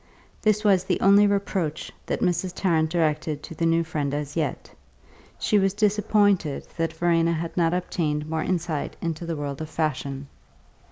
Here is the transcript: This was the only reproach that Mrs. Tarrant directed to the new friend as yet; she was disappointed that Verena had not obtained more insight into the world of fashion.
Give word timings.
This 0.41 0.63
was 0.63 0.83
the 0.83 0.99
only 0.99 1.27
reproach 1.27 1.91
that 2.07 2.21
Mrs. 2.21 2.53
Tarrant 2.55 2.89
directed 2.89 3.43
to 3.43 3.53
the 3.53 3.67
new 3.67 3.83
friend 3.83 4.15
as 4.15 4.35
yet; 4.35 4.71
she 5.37 5.59
was 5.59 5.75
disappointed 5.75 6.65
that 6.75 6.91
Verena 6.93 7.33
had 7.33 7.55
not 7.55 7.75
obtained 7.75 8.27
more 8.27 8.41
insight 8.41 8.95
into 8.99 9.27
the 9.27 9.35
world 9.37 9.61
of 9.61 9.69
fashion. 9.69 10.25